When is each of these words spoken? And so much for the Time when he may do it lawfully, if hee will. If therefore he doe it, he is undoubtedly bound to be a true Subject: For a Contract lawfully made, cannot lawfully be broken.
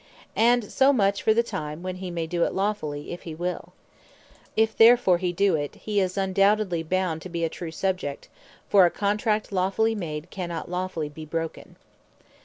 And 0.39 0.71
so 0.71 0.91
much 0.91 1.21
for 1.21 1.31
the 1.31 1.43
Time 1.43 1.83
when 1.83 1.97
he 1.97 2.09
may 2.09 2.25
do 2.25 2.43
it 2.43 2.55
lawfully, 2.55 3.11
if 3.11 3.21
hee 3.21 3.35
will. 3.35 3.71
If 4.57 4.75
therefore 4.75 5.19
he 5.19 5.31
doe 5.31 5.53
it, 5.53 5.75
he 5.75 5.99
is 5.99 6.17
undoubtedly 6.17 6.81
bound 6.81 7.21
to 7.21 7.29
be 7.29 7.43
a 7.43 7.49
true 7.49 7.69
Subject: 7.69 8.27
For 8.67 8.87
a 8.87 8.89
Contract 8.89 9.51
lawfully 9.51 9.93
made, 9.93 10.31
cannot 10.31 10.71
lawfully 10.71 11.09
be 11.09 11.25
broken. 11.25 11.75